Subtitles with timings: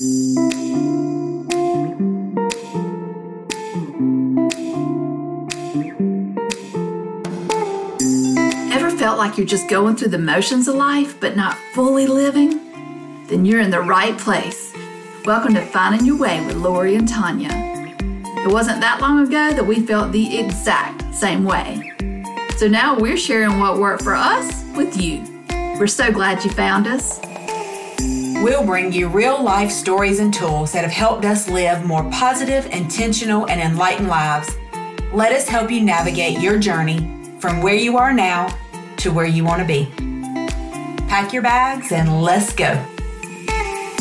[0.00, 0.10] Ever
[8.92, 12.60] felt like you're just going through the motions of life but not fully living?
[13.26, 14.72] Then you're in the right place.
[15.24, 17.50] Welcome to Finding Your Way with Lori and Tanya.
[17.50, 21.92] It wasn't that long ago that we felt the exact same way.
[22.56, 25.24] So now we're sharing what worked for us with you.
[25.76, 27.18] We're so glad you found us.
[28.40, 32.66] We'll bring you real life stories and tools that have helped us live more positive,
[32.66, 34.48] intentional, and enlightened lives.
[35.12, 37.00] Let us help you navigate your journey
[37.40, 38.56] from where you are now
[38.98, 39.86] to where you want to be.
[41.08, 42.80] Pack your bags and let's go.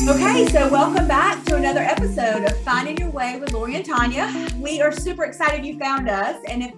[0.08, 4.48] Okay, so welcome back to another episode of Finding Your Way with Lori and Tanya.
[4.58, 6.40] We are super excited you found us.
[6.48, 6.76] And if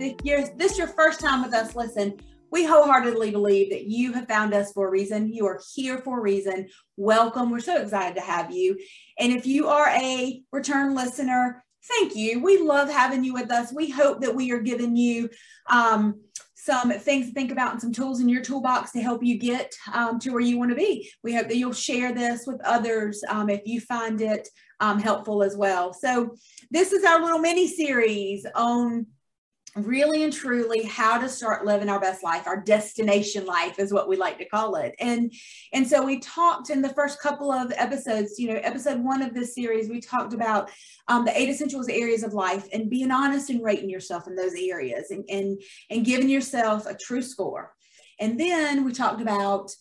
[0.57, 2.17] this is your first time with us, listen,
[2.51, 5.31] we wholeheartedly believe that you have found us for a reason.
[5.31, 6.67] You are here for a reason.
[6.97, 7.49] Welcome.
[7.49, 8.77] We're so excited to have you.
[9.17, 12.41] And if you are a return listener, thank you.
[12.41, 13.73] We love having you with us.
[13.73, 15.29] We hope that we are giving you
[15.69, 16.21] um,
[16.55, 19.73] some things to think about and some tools in your toolbox to help you get
[19.93, 21.09] um, to where you want to be.
[21.23, 24.47] We hope that you'll share this with others um, if you find it
[24.79, 25.93] um, helpful as well.
[25.93, 26.35] So,
[26.71, 29.07] this is our little mini series on
[29.75, 34.07] really and truly how to start living our best life our destination life is what
[34.07, 34.95] we like to call it.
[34.99, 35.31] And
[35.73, 39.33] and so we talked in the first couple of episodes you know episode one of
[39.33, 40.71] this series we talked about
[41.07, 44.53] um, the eight essentials areas of life and being honest and rating yourself in those
[44.55, 47.73] areas and and and giving yourself a true score.
[48.19, 49.71] And then we talked about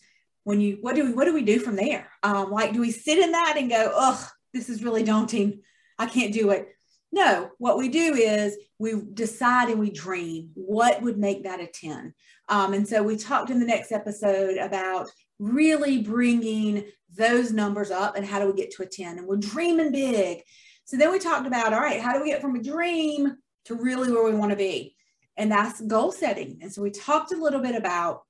[0.43, 2.09] when you what do we what do we do from there?
[2.23, 5.61] Um, like do we sit in that and go oh this is really daunting.
[5.97, 6.69] I can't do it
[7.11, 11.67] no, what we do is we decide and we dream what would make that a
[11.67, 12.13] 10.
[12.47, 15.07] Um, and so we talked in the next episode about
[15.39, 16.85] really bringing
[17.15, 19.17] those numbers up and how do we get to a 10.
[19.17, 20.43] And we're dreaming big.
[20.85, 23.75] So then we talked about, all right, how do we get from a dream to
[23.75, 24.95] really where we want to be?
[25.37, 26.59] And that's goal setting.
[26.61, 28.23] And so we talked a little bit about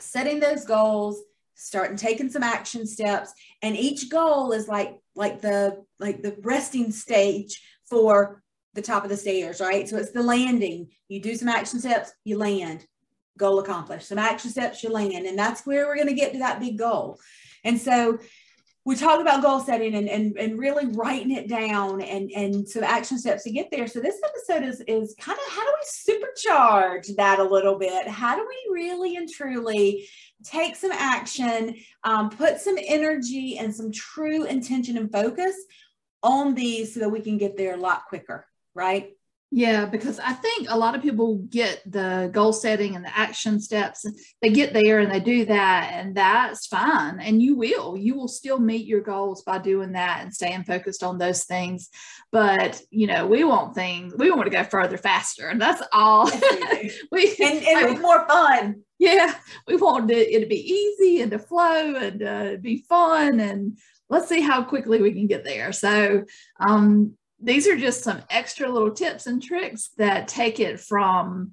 [0.00, 1.20] setting those goals,
[1.54, 3.32] starting taking some action steps.
[3.62, 8.42] And each goal is like like the like the resting stage for
[8.74, 9.88] the top of the stairs, right?
[9.88, 10.88] So it's the landing.
[11.08, 12.86] You do some action steps, you land,
[13.36, 14.08] goal accomplished.
[14.08, 15.26] Some action steps, you land.
[15.26, 17.18] And that's where we're going to get to that big goal.
[17.64, 18.18] And so
[18.84, 22.84] we talk about goal setting and, and, and really writing it down and, and some
[22.84, 23.86] action steps to get there.
[23.86, 28.08] So this episode is, is kind of how do we supercharge that a little bit?
[28.08, 30.08] How do we really and truly
[30.42, 35.54] take some action, um, put some energy and some true intention and focus
[36.22, 39.10] on these so that we can get there a lot quicker, right?
[39.50, 43.60] Yeah, because I think a lot of people get the goal setting and the action
[43.60, 44.04] steps.
[44.42, 47.18] They get there and they do that, and that's fine.
[47.18, 51.02] And you will, you will still meet your goals by doing that and staying focused
[51.02, 51.88] on those things.
[52.30, 56.26] But you know, we want things, we want to go further, faster, and that's all.
[57.10, 58.82] we and, and I, more fun.
[58.98, 59.34] Yeah,
[59.66, 63.78] we want it, it to be easy and to flow and uh, be fun and
[64.08, 65.72] let's see how quickly we can get there.
[65.72, 66.24] So
[66.60, 71.52] um, these are just some extra little tips and tricks that take it from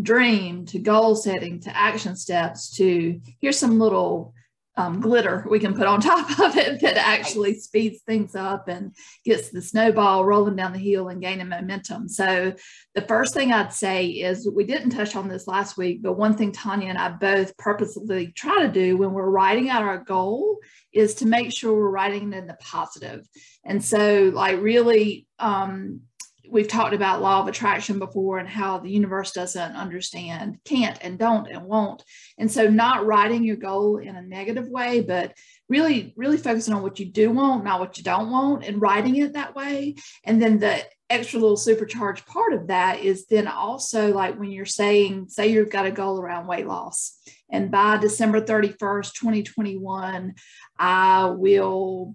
[0.00, 4.33] dream to goal setting to action steps to here's some little
[4.76, 8.94] um, glitter we can put on top of it that actually speeds things up and
[9.24, 12.08] gets the snowball rolling down the hill and gaining momentum.
[12.08, 12.54] So,
[12.94, 16.36] the first thing I'd say is we didn't touch on this last week, but one
[16.36, 20.58] thing Tanya and I both purposely try to do when we're writing out our goal
[20.92, 23.26] is to make sure we're writing it in the positive.
[23.64, 26.02] And so, like, really, um,
[26.48, 31.18] we've talked about law of attraction before and how the universe doesn't understand can't and
[31.18, 32.02] don't and won't.
[32.38, 35.32] And so not writing your goal in a negative way but
[35.68, 39.16] really really focusing on what you do want not what you don't want and writing
[39.16, 39.96] it that way.
[40.24, 44.64] And then the extra little supercharged part of that is then also like when you're
[44.64, 47.18] saying say you've got a goal around weight loss
[47.50, 50.34] and by december 31st 2021
[50.78, 52.14] i will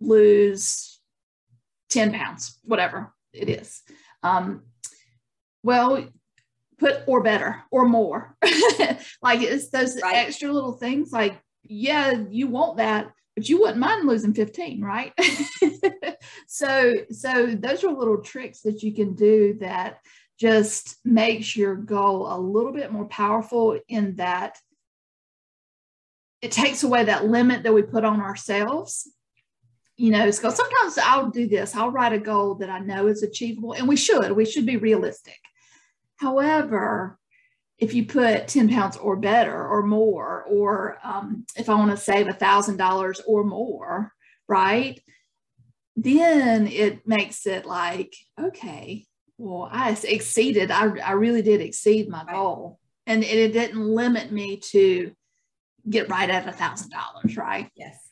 [0.00, 0.98] lose
[1.90, 3.82] 10 pounds whatever it is.
[4.22, 4.62] Um,
[5.62, 6.06] well,
[6.78, 8.36] put or better or more.
[9.22, 10.16] like it's those right.
[10.16, 11.12] extra little things.
[11.12, 15.12] Like, yeah, you want that, but you wouldn't mind losing 15, right?
[16.46, 19.98] so, so those are little tricks that you can do that
[20.38, 24.58] just makes your goal a little bit more powerful in that
[26.40, 29.06] it takes away that limit that we put on ourselves
[30.00, 31.76] you know, because sometimes I'll do this.
[31.76, 34.32] I'll write a goal that I know is achievable, and we should.
[34.32, 35.38] We should be realistic.
[36.16, 37.18] However,
[37.78, 41.96] if you put 10 pounds or better or more, or um, if I want to
[41.96, 44.12] save a thousand dollars or more,
[44.48, 45.00] right?
[45.96, 49.06] then it makes it like, okay,
[49.38, 52.78] well, I exceeded, I, I really did exceed my goal.
[53.06, 55.12] And it didn't limit me to
[55.88, 57.70] get right at a thousand dollars, right?
[57.74, 58.09] Yes.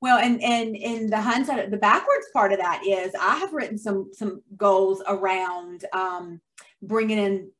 [0.00, 3.78] Well, and and in the hindsight, the backwards part of that is I have written
[3.78, 6.40] some some goals around um,
[6.82, 7.50] bringing in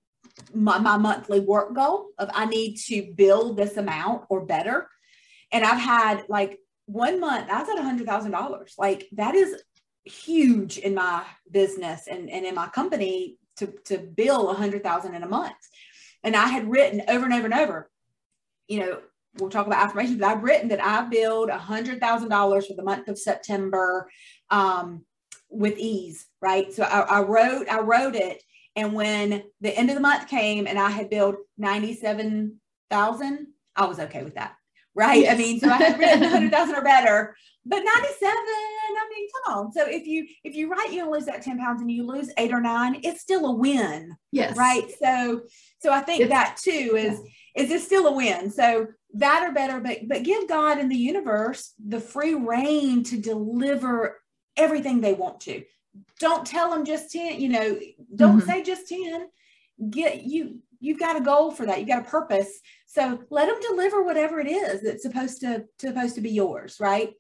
[0.55, 4.89] my, my monthly work goal of I need to build this amount or better,
[5.51, 8.75] and I've had like one month I was at a hundred thousand dollars.
[8.79, 9.57] Like that is
[10.05, 15.15] huge in my business and, and in my company to to bill a hundred thousand
[15.15, 15.57] in a month.
[16.23, 17.91] And I had written over and over and over,
[18.69, 18.99] you know,
[19.39, 22.75] we'll talk about affirmations, but I've written that I billed a hundred thousand dollars for
[22.75, 24.11] the month of September
[24.51, 25.05] um,
[25.51, 26.73] with ease, right?
[26.73, 28.43] So I, I wrote, I wrote it.
[28.75, 33.99] And when the end of the month came and I had billed 97,000, I was
[34.01, 34.55] okay with that.
[34.95, 35.23] Right.
[35.23, 35.35] Yes.
[35.35, 37.37] I mean, so I had written 100,000 or better,
[37.67, 37.87] but 97,
[38.23, 39.73] I mean, come on.
[39.73, 42.53] So if you, if you write, you lose that 10 pounds and you lose eight
[42.53, 44.17] or nine, it's still a win.
[44.33, 44.57] Yes.
[44.57, 44.91] Right.
[44.99, 45.43] So,
[45.81, 47.21] so I think it's, that too is,
[47.55, 47.63] yeah.
[47.63, 48.51] is this still a win?
[48.51, 48.87] So
[49.19, 54.21] that or better, but but give God and the universe the free reign to deliver
[54.57, 55.63] everything they want to.
[56.21, 57.79] Don't tell them just 10, you know,
[58.15, 58.49] don't mm-hmm.
[58.49, 59.29] say just 10.
[59.91, 61.79] Get you you've got a goal for that.
[61.79, 62.61] You've got a purpose.
[62.87, 67.13] So let them deliver whatever it is that's supposed to supposed to be yours, right?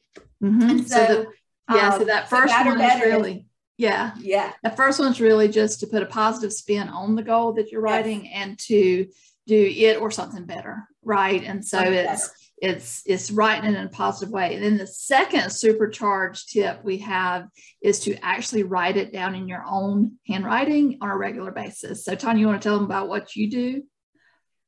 [0.43, 0.62] Mm-hmm.
[0.62, 1.26] And so, so
[1.69, 3.46] the, yeah, um, so that first so one is really
[3.78, 4.12] yeah.
[4.19, 4.52] Yeah.
[4.62, 7.82] The first one's really just to put a positive spin on the goal that you're
[7.82, 8.32] writing yes.
[8.34, 9.06] and to
[9.46, 11.43] do it or something better right?
[11.44, 12.75] And so it's better.
[12.75, 14.55] it's it's writing it in a positive way.
[14.55, 17.47] And then the second supercharged tip we have
[17.81, 22.05] is to actually write it down in your own handwriting on a regular basis.
[22.05, 23.82] So tanya you want to tell them about what you do?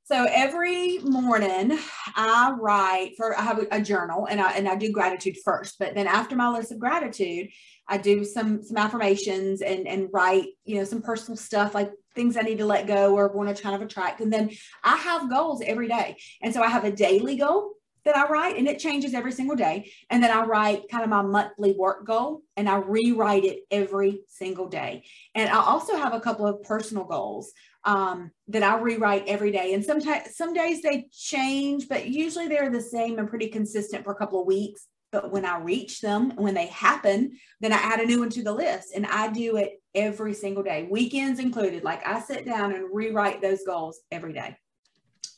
[0.05, 1.79] So every morning
[2.17, 5.95] I write for I have a journal and I and I do gratitude first, but
[5.95, 7.49] then after my list of gratitude,
[7.87, 12.37] I do some some affirmations and and write, you know, some personal stuff like things
[12.37, 14.21] I need to let go or want to kind of attract.
[14.21, 14.51] And then
[14.83, 16.17] I have goals every day.
[16.43, 17.75] And so I have a daily goal
[18.05, 19.93] that I write and it changes every single day.
[20.11, 24.23] And then I write kind of my monthly work goal and I rewrite it every
[24.29, 25.05] single day.
[25.37, 27.53] And I also have a couple of personal goals
[27.85, 29.75] um, that I rewrite every day.
[29.75, 34.13] And sometimes some days they change, but usually they're the same and pretty consistent for
[34.13, 34.89] a couple of weeks.
[35.11, 38.43] But when I reach them, when they happen, then I add a new one to
[38.43, 41.83] the list and I do it every single day, weekends included.
[41.83, 44.57] Like I sit down and rewrite those goals every day.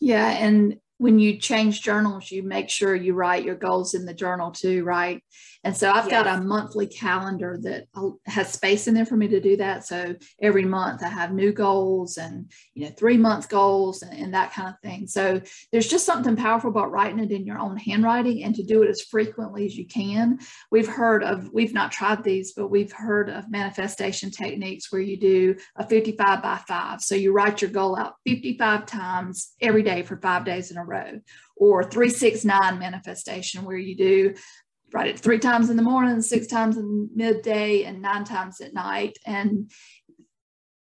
[0.00, 0.30] Yeah.
[0.30, 4.50] And when you change journals, you make sure you write your goals in the journal
[4.50, 5.22] too, right?
[5.64, 6.24] And so I've yes.
[6.24, 7.84] got a monthly calendar that
[8.26, 9.86] has space in there for me to do that.
[9.86, 14.34] So every month I have new goals and, you know, three month goals and, and,
[14.34, 15.06] that kind of thing.
[15.06, 15.40] So
[15.72, 18.88] there's just something powerful about writing it in your own handwriting and to do it
[18.88, 20.38] as frequently as you can.
[20.70, 25.18] We've heard of, we've not tried these, but we've heard of manifestation techniques where you
[25.18, 27.00] do a 55 by five.
[27.00, 30.84] So you write your goal out 55 times every day for five days in a
[30.90, 31.20] row
[31.56, 34.34] or 369 manifestation where you do
[34.92, 38.74] write it three times in the morning, six times in midday, and nine times at
[38.74, 39.16] night.
[39.24, 39.70] And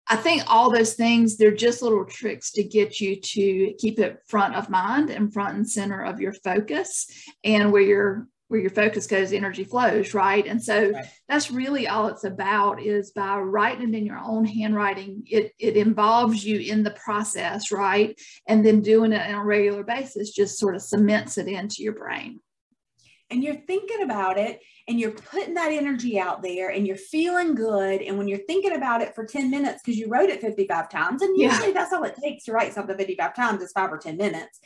[0.09, 4.21] I think all those things, they're just little tricks to get you to keep it
[4.29, 7.09] front of mind and front and center of your focus
[7.43, 10.47] and where your where your focus goes, energy flows, right?
[10.47, 11.05] And so right.
[11.29, 15.77] that's really all it's about is by writing it in your own handwriting, it it
[15.77, 18.19] involves you in the process, right?
[18.47, 21.95] And then doing it on a regular basis just sort of cements it into your
[21.95, 22.41] brain
[23.31, 27.55] and you're thinking about it and you're putting that energy out there and you're feeling
[27.55, 28.01] good.
[28.03, 31.23] And when you're thinking about it for 10 minutes, because you wrote it 55 times,
[31.23, 31.75] and usually yeah.
[31.75, 34.61] that's all it takes to write something 55 times is five or 10 minutes.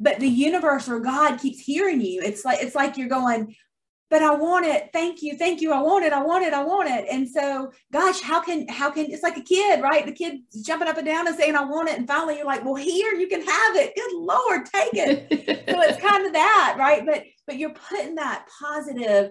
[0.00, 2.22] But the universe or God keeps hearing you.
[2.22, 3.54] It's like it's like you're going,
[4.10, 4.90] but I want it.
[4.92, 5.38] Thank you.
[5.38, 5.72] Thank you.
[5.72, 6.12] I want it.
[6.12, 6.52] I want it.
[6.52, 7.06] I want it.
[7.08, 10.04] And so, gosh, how can, how can, it's like a kid, right?
[10.04, 11.96] The kid jumping up and down and saying, I want it.
[11.96, 13.94] And finally you're like, well, here, you can have it.
[13.94, 15.28] Good Lord, take it.
[15.70, 17.06] so it's kind of that, right?
[17.06, 19.30] But, but you're putting that positive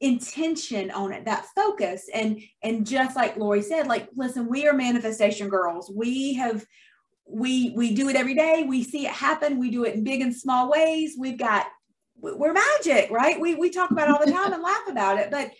[0.00, 2.10] intention on it, that focus.
[2.12, 5.90] And, and just like Lori said, like, listen, we are manifestation girls.
[5.94, 6.66] We have,
[7.28, 8.64] we, we do it every day.
[8.66, 9.58] We see it happen.
[9.58, 11.16] We do it in big and small ways.
[11.18, 11.66] We've got
[12.18, 13.38] we're magic, right?
[13.38, 15.50] We we talk about all the time and laugh about it, but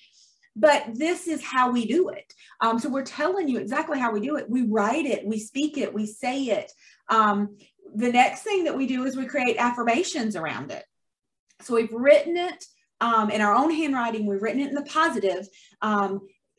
[0.55, 2.33] but this is how we do it.
[2.61, 4.49] Um, so we're telling you exactly how we do it.
[4.49, 6.73] We write it, we speak it, we say it.
[7.09, 7.57] Um,
[7.95, 10.85] the next thing that we do is we create affirmations around it.
[11.61, 12.65] So we've written it
[13.01, 14.27] um, in our own handwriting.
[14.27, 15.47] We've written it in the positive.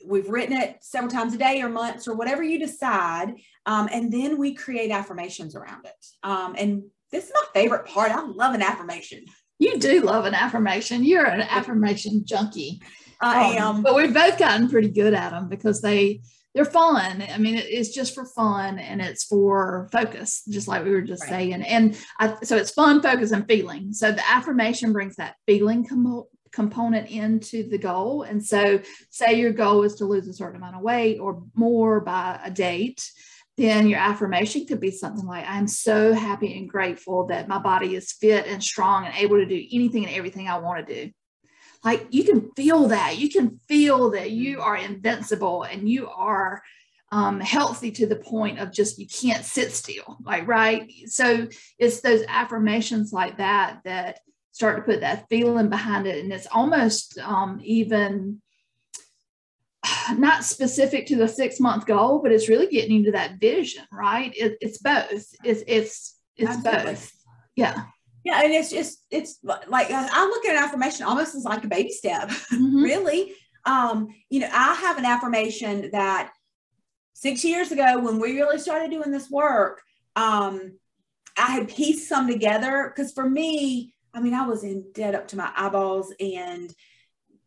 [0.06, 3.34] We've written it several times a day or months or whatever you decide.
[3.66, 6.06] Um, and then we create affirmations around it.
[6.24, 8.12] Um, and this is my favorite part.
[8.12, 9.26] I love an affirmation.
[9.60, 11.04] You do love an affirmation.
[11.04, 12.82] You're an affirmation junkie.
[13.20, 13.82] I Um, am.
[13.84, 16.22] but we've both gotten pretty good at them because they
[16.54, 17.24] they're fun.
[17.32, 21.22] I mean, it's just for fun and it's for focus, just like we were just
[21.24, 21.30] Right.
[21.30, 21.62] saying.
[21.62, 23.94] And I, so it's fun, focus, and feeling.
[23.94, 26.28] So the affirmation brings that feeling compo-
[26.58, 28.24] component into the goal.
[28.24, 32.02] And so, say your goal is to lose a certain amount of weight or more
[32.02, 33.10] by a date.
[33.58, 37.96] Then your affirmation could be something like, I'm so happy and grateful that my body
[37.96, 41.12] is fit and strong and able to do anything and everything I want to do
[41.84, 46.62] like you can feel that you can feel that you are invincible and you are
[47.12, 51.48] um, healthy to the point of just you can't sit still like right so
[51.80, 54.20] it's those affirmations like that that
[54.58, 58.42] start to put that feeling behind it and it's almost um, even
[60.18, 64.34] not specific to the six month goal but it's really getting into that vision right
[64.36, 65.36] it, it's both it's
[65.68, 66.94] it's it's Absolutely.
[66.94, 67.12] both
[67.56, 67.84] yeah
[68.24, 71.68] Yeah, and it's just it's like I look at an affirmation almost as like a
[71.68, 72.30] baby step.
[72.52, 72.82] Mhm.
[72.84, 73.34] really.
[73.66, 76.32] Um, you know, I have an affirmation that
[77.14, 79.82] six years ago when we really started doing this work,
[80.16, 80.54] um,
[81.38, 85.28] I had pieced some together because for me, I mean, I was in debt up
[85.28, 86.74] to my eyeballs and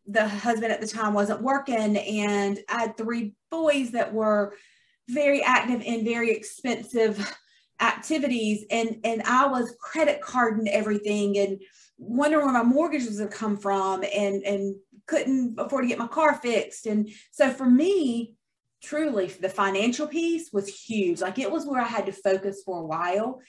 [0.07, 4.55] the husband at the time wasn't working and I had three boys that were
[5.09, 7.37] very active in very expensive
[7.81, 11.61] activities and and I was credit carding everything and
[11.99, 15.99] wondering where my mortgage was going to come from and and couldn't afford to get
[15.99, 16.87] my car fixed.
[16.87, 18.35] And so for me
[18.81, 21.21] truly the financial piece was huge.
[21.21, 23.41] Like it was where I had to focus for a while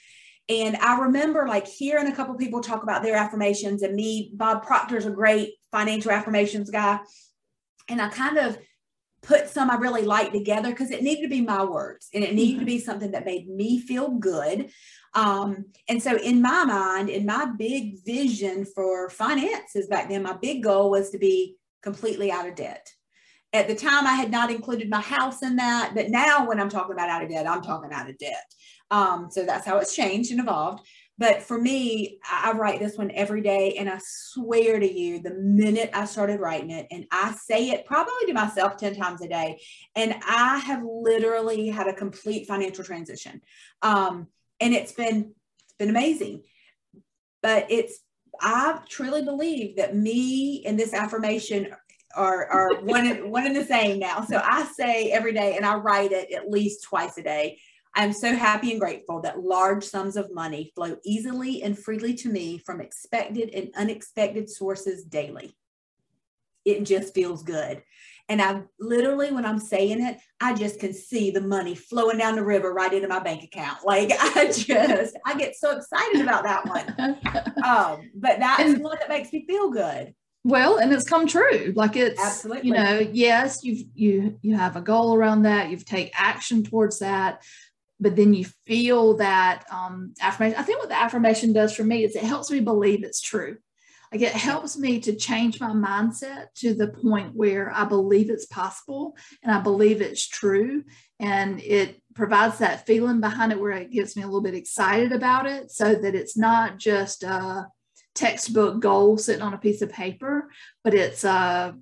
[0.60, 4.64] and I remember like hearing a couple people talk about their affirmations and me Bob
[4.64, 7.00] Proctor's a great financial affirmations guy
[7.88, 8.58] and I kind of
[9.22, 12.34] put some I really liked together because it needed to be my words and it
[12.34, 14.70] needed to be something that made me feel good.
[15.14, 20.36] Um, and so, in my mind, in my big vision for finances back then, my
[20.40, 22.88] big goal was to be completely out of debt.
[23.52, 26.70] At the time, I had not included my house in that, but now when I'm
[26.70, 28.44] talking about out of debt, I'm talking out of debt.
[28.92, 30.86] Um, so that's how it's changed and evolved.
[31.16, 35.34] But for me, I write this one every day, and I swear to you, the
[35.34, 39.28] minute I started writing it, and I say it probably to myself 10 times a
[39.28, 39.60] day,
[39.96, 43.40] and I have literally had a complete financial transition.
[43.82, 44.28] Um,
[44.60, 45.34] and it's been
[45.64, 46.42] it's been amazing.
[47.42, 48.00] But it's
[48.40, 51.74] I truly believe that me and this affirmation
[52.14, 54.24] are, are one, one and the same now.
[54.24, 57.58] So I say every day, and I write it at least twice a day.
[57.94, 62.28] I'm so happy and grateful that large sums of money flow easily and freely to
[62.30, 65.54] me from expected and unexpected sources daily.
[66.64, 67.82] It just feels good.
[68.28, 72.36] And I literally, when I'm saying it, I just can see the money flowing down
[72.36, 73.78] the river right into my bank account.
[73.84, 77.18] Like I just, I get so excited about that one.
[77.64, 80.14] Um, but that's And- one that makes me feel good.
[80.44, 82.66] well and it's come true like it's Absolutely.
[82.68, 86.98] you know yes you've you you have a goal around that you've take action towards
[86.98, 87.40] that
[88.02, 90.58] but then you feel that um affirmation.
[90.58, 93.56] I think what the affirmation does for me is it helps me believe it's true.
[94.10, 98.44] Like it helps me to change my mindset to the point where i believe it's
[98.44, 100.84] possible and i believe it's true.
[101.18, 105.12] And it provides that feeling behind it where it gets me a little bit excited
[105.12, 107.68] about it so that it's not just a
[108.14, 110.50] textbook goal sitting on a piece of paper
[110.84, 111.72] but it's uh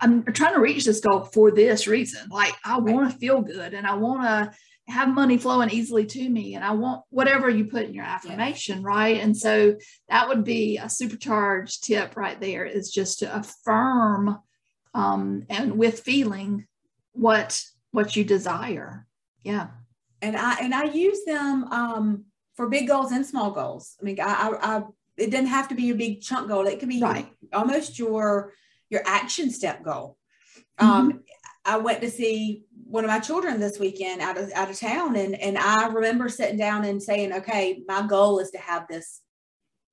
[0.00, 2.28] I'm trying to reach this goal for this reason.
[2.28, 6.28] Like I want to feel good and I want to have money flowing easily to
[6.28, 9.20] me and I want whatever you put in your affirmation, right?
[9.20, 9.76] And so
[10.08, 14.38] that would be a supercharged tip right there is just to affirm
[14.94, 16.66] um, and with feeling
[17.12, 19.06] what what you desire.
[19.42, 19.68] Yeah.
[20.22, 22.24] and I and I use them um,
[22.56, 23.96] for big goals and small goals.
[24.00, 24.82] I mean, I, I, I
[25.16, 26.66] it doesn't have to be a big chunk goal.
[26.66, 27.28] It can be Right.
[27.52, 28.52] almost your
[28.90, 30.16] your action step goal.
[30.78, 31.22] Um,
[31.64, 35.14] I went to see one of my children this weekend out of out of town,
[35.14, 39.20] and and I remember sitting down and saying, okay, my goal is to have this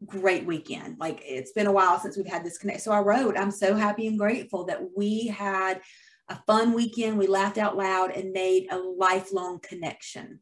[0.05, 0.97] great weekend.
[0.97, 2.81] Like it's been a while since we've had this connect.
[2.81, 5.81] So I wrote, I'm so happy and grateful that we had
[6.29, 7.17] a fun weekend.
[7.17, 10.39] We laughed out loud and made a lifelong connection.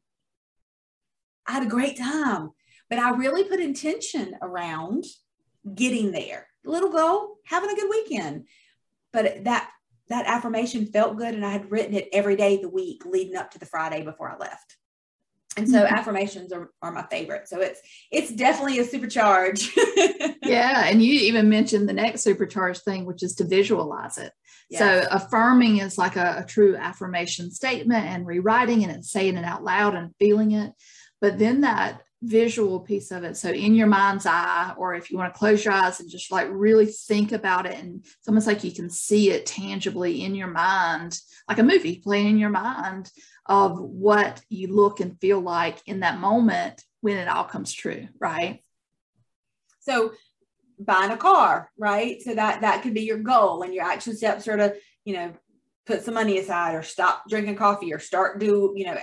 [1.47, 2.51] I had a great time,
[2.89, 5.05] but I really put intention around
[5.73, 6.47] getting there.
[6.65, 8.47] Little goal, having a good weekend.
[9.11, 9.69] But that
[10.09, 13.51] that affirmation felt good and I had written it every day the week leading up
[13.51, 14.77] to the Friday before I left.
[15.55, 15.89] And so Mhm.
[15.89, 17.47] affirmations are, are my favorite.
[17.47, 17.79] So it's
[18.11, 19.69] it's definitely a supercharge.
[20.43, 20.85] Yeah.
[20.87, 24.33] And you even mentioned the next supercharge thing, which is to visualize it.
[24.71, 29.63] So affirming is like a, a true affirmation statement and rewriting and saying it out
[29.63, 30.73] loud and feeling it.
[31.21, 33.35] But then that visual piece of it.
[33.35, 36.31] So in your mind's eye, or if you want to close your eyes and just
[36.31, 40.33] like really think about it, and it's almost like you can see it tangibly in
[40.33, 43.11] your mind, like a movie playing in your mind
[43.45, 48.07] of what you look and feel like in that moment when it all comes true,
[48.19, 48.63] right?
[49.81, 50.13] So
[50.79, 52.21] buying a car, right?
[52.21, 55.33] So that that could be your goal and your action steps are to, you know,
[55.85, 58.97] put some money aside or stop drinking coffee or start do, you know,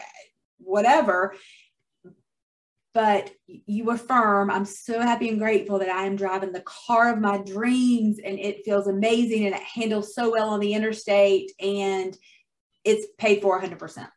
[0.59, 1.35] whatever.
[2.92, 7.20] But you affirm, I'm so happy and grateful that I am driving the car of
[7.20, 12.16] my dreams and it feels amazing and it handles so well on the interstate and
[12.85, 14.09] it's paid for 100%.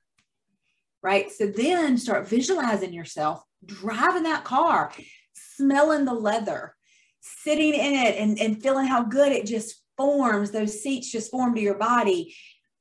[1.04, 1.32] Right.
[1.32, 4.92] So then start visualizing yourself driving that car,
[5.34, 6.76] smelling the leather,
[7.22, 11.56] sitting in it and, and feeling how good it just forms, those seats just form
[11.56, 12.36] to your body,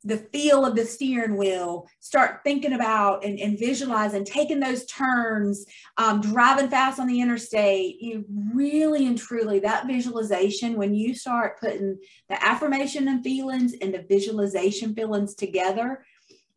[0.04, 5.64] the feel of the steering wheel, start thinking about and, and visualizing, taking those turns,
[5.96, 8.00] um, driving fast on the interstate.
[8.00, 13.94] You really and truly, that visualization, when you start putting the affirmation and feelings and
[13.94, 16.04] the visualization feelings together,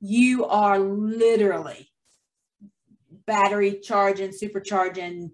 [0.02, 1.90] you are literally
[3.26, 5.32] battery charging, supercharging.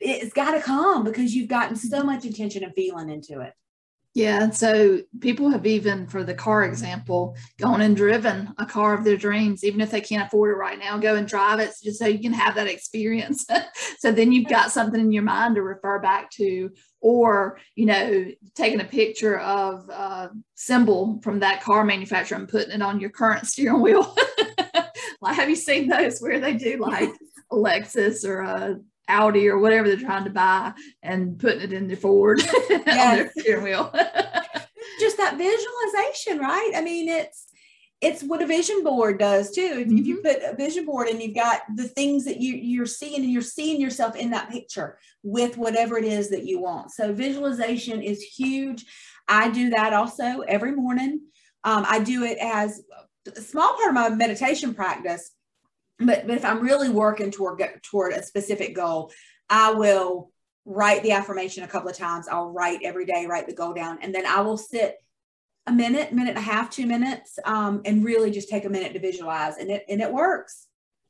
[0.00, 3.54] It's got to come because you've gotten so much attention and feeling into it.
[4.12, 4.50] Yeah.
[4.50, 9.16] So people have even, for the car example, gone and driven a car of their
[9.16, 12.06] dreams, even if they can't afford it right now, go and drive it just so
[12.06, 13.46] you can have that experience.
[13.98, 18.26] so then you've got something in your mind to refer back to, or, you know,
[18.56, 23.10] taking a picture of a symbol from that car manufacturer and putting it on your
[23.10, 24.16] current steering wheel.
[25.20, 27.10] like, have you seen those where they do like
[27.52, 31.96] Lexus or a Audi or whatever they're trying to buy and putting it in the
[31.96, 32.70] Ford yes.
[32.70, 33.90] on their steering wheel.
[35.00, 36.72] Just that visualization, right?
[36.74, 37.46] I mean, it's
[38.00, 39.60] it's what a vision board does too.
[39.60, 39.98] If, mm-hmm.
[39.98, 43.22] if, you put a vision board and you've got the things that you, you're seeing
[43.22, 46.90] and you're seeing yourself in that picture with whatever it is that you want.
[46.92, 48.86] So visualization is huge.
[49.28, 51.20] I do that also every morning.
[51.62, 52.82] Um, I do it as
[53.26, 55.30] a small part of my meditation practice
[56.00, 59.12] but but if i'm really working toward toward a specific goal
[59.48, 60.30] i will
[60.64, 62.28] write the affirmation a couple of times.
[62.28, 64.96] I'll write every day write the goal down and then i will sit
[65.66, 68.92] a minute minute and a half two minutes um, and really just take a minute
[68.92, 70.66] to visualize and it and it works.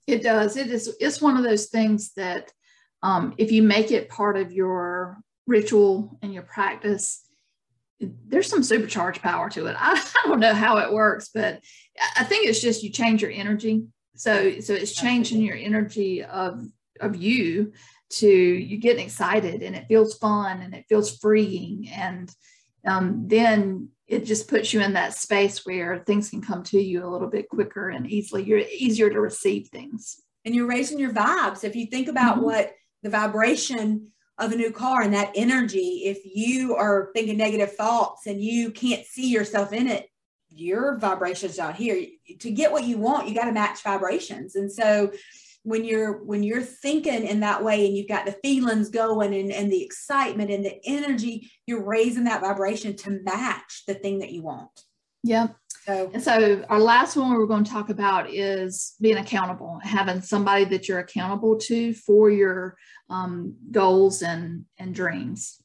[0.06, 0.56] It does.
[0.56, 2.50] It is it's one of those things that
[3.02, 7.26] um, if you make it part of your ritual and your practice
[8.28, 9.76] there's some supercharged power to it.
[9.78, 9.92] I,
[10.24, 11.60] I don't know how it works but
[12.16, 13.82] i think it's just you change your energy
[14.16, 16.66] so so it's changing your energy of
[17.00, 17.72] of you
[18.10, 22.34] to you getting excited and it feels fun and it feels freeing and
[22.86, 27.04] um, then it just puts you in that space where things can come to you
[27.04, 31.12] a little bit quicker and easily you're easier to receive things and you're raising your
[31.12, 32.46] vibes if you think about mm-hmm.
[32.46, 37.74] what the vibration of a new car and that energy if you are thinking negative
[37.76, 40.09] thoughts and you can't see yourself in it
[40.50, 42.06] your vibrations out here.
[42.40, 44.56] To get what you want you got to match vibrations.
[44.56, 45.12] And so
[45.62, 49.52] when you're when you're thinking in that way and you've got the feelings going and,
[49.52, 54.32] and the excitement and the energy you're raising that vibration to match the thing that
[54.32, 54.70] you want.
[55.22, 55.48] Yeah.
[55.84, 60.20] So, and so our last one we're going to talk about is being accountable having
[60.22, 62.76] somebody that you're accountable to for your
[63.10, 65.62] um, goals and and dreams.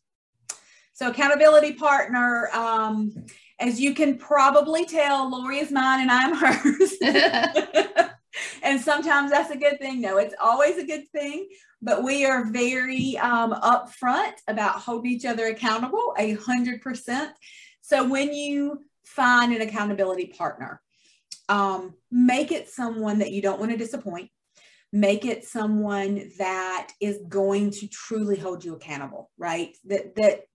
[0.93, 3.13] So accountability partner um,
[3.59, 6.95] as you can probably tell, Lori is mine and I'm hers.
[8.63, 10.01] and sometimes that's a good thing.
[10.01, 11.47] No, it's always a good thing.
[11.81, 17.31] But we are very um, upfront about holding each other accountable, a hundred percent.
[17.81, 20.81] So when you find an accountability partner,
[21.47, 24.31] um, make it someone that you don't want to disappoint.
[24.91, 29.75] Make it someone that is going to truly hold you accountable, right?
[29.85, 30.45] That that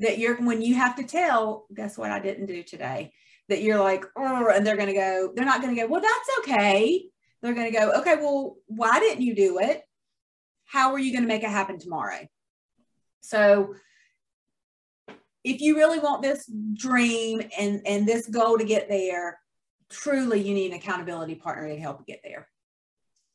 [0.00, 3.12] that you're when you have to tell, guess what I didn't do today?
[3.48, 7.04] That you're like, oh, and they're gonna go, they're not gonna go, well, that's okay.
[7.42, 9.82] They're gonna go, okay, well, why didn't you do it?
[10.64, 12.26] How are you gonna make it happen tomorrow?
[13.20, 13.74] So
[15.44, 19.38] if you really want this dream and and this goal to get there,
[19.90, 22.48] truly you need an accountability partner to help you get there.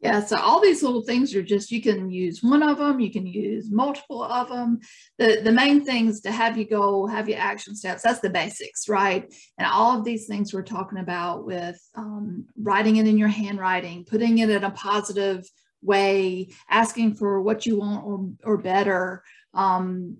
[0.05, 3.11] Yeah, so all these little things are just you can use one of them, you
[3.11, 4.79] can use multiple of them.
[5.17, 8.03] The the main things to have you go, have your action steps.
[8.03, 9.33] That's the basics, right?
[9.57, 14.05] And all of these things we're talking about with um, writing it in your handwriting,
[14.05, 15.43] putting it in a positive
[15.81, 19.23] way, asking for what you want or or better,
[19.55, 20.17] um,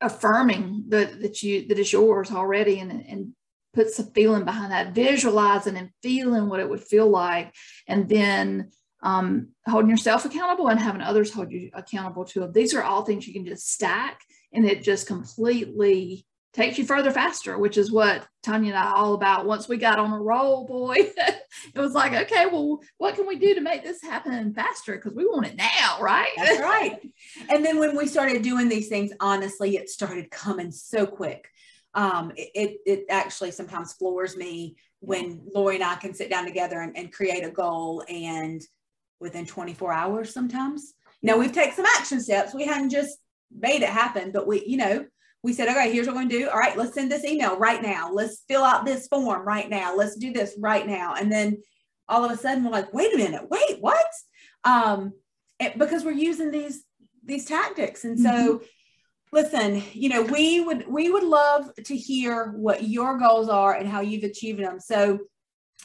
[0.00, 3.32] affirming that that you that is yours already, and and
[3.72, 7.54] put some feeling behind that, visualizing and feeling what it would feel like,
[7.86, 8.70] and then
[9.02, 13.26] um, holding yourself accountable and having others hold you accountable to These are all things
[13.26, 14.20] you can just stack
[14.52, 18.96] and it just completely takes you further faster, which is what Tanya and I are
[18.96, 19.44] all about.
[19.44, 20.94] Once we got on a roll, boy,
[21.74, 24.96] it was like, okay, well, what can we do to make this happen faster?
[24.96, 26.30] Because we want it now, right?
[26.36, 26.98] That's right.
[27.50, 31.46] And then when we started doing these things, honestly, it started coming so quick.
[31.92, 36.80] Um, it, it actually sometimes floors me when Lori and I can sit down together
[36.80, 38.62] and, and create a goal and
[39.20, 40.94] within 24 hours sometimes.
[41.22, 42.54] Now we've taken some action steps.
[42.54, 43.18] We hadn't just
[43.56, 45.06] made it happen, but we, you know,
[45.42, 46.48] we said, okay, here's what we're going to do.
[46.48, 48.10] All right, let's send this email right now.
[48.12, 49.94] Let's fill out this form right now.
[49.94, 51.14] Let's do this right now.
[51.14, 51.62] And then
[52.08, 54.06] all of a sudden we're like, wait a minute, wait, what?
[54.64, 55.12] Um,
[55.60, 56.82] it, because we're using these
[57.24, 58.04] these tactics.
[58.04, 58.64] And so mm-hmm.
[59.32, 63.88] listen, you know, we would we would love to hear what your goals are and
[63.88, 64.78] how you've achieved them.
[64.80, 65.20] So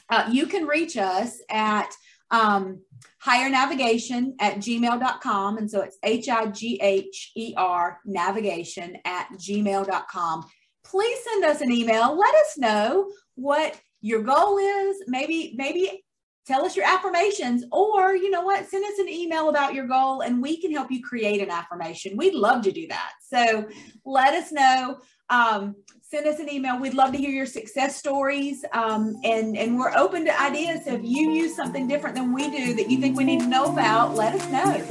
[0.10, 1.92] uh, you can reach us at
[2.30, 2.82] um,
[3.22, 5.58] higher navigation at gmail.com.
[5.58, 10.46] And so it's H I G H E R navigation at gmail.com.
[10.84, 12.18] Please send us an email.
[12.18, 15.04] Let us know what your goal is.
[15.08, 16.04] Maybe, maybe
[16.48, 20.22] tell us your affirmations or you know what send us an email about your goal
[20.22, 23.64] and we can help you create an affirmation we'd love to do that so
[24.06, 24.98] let us know
[25.30, 25.76] um,
[26.12, 26.78] send us an email.
[26.78, 28.66] We'd love to hear your success stories.
[28.74, 30.84] Um, and, and we're open to ideas.
[30.84, 33.48] So if you use something different than we do that you think we need to
[33.48, 34.82] know about, let us know.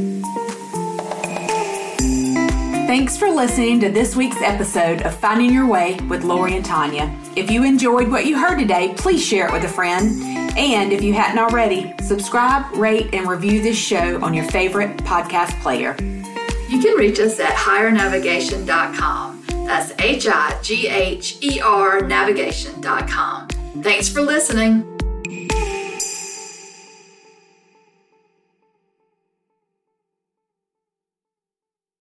[2.86, 7.14] Thanks for listening to this week's episode of Finding Your Way with Lori and Tanya.
[7.36, 10.22] If you enjoyed what you heard today, please share it with a friend.
[10.56, 15.60] And if you hadn't already, subscribe, rate, and review this show on your favorite podcast
[15.60, 15.94] player.
[16.70, 19.39] You can reach us at highernavigation.com.
[19.70, 23.46] That's H I G H E R navigation.com.
[23.82, 24.82] Thanks for listening.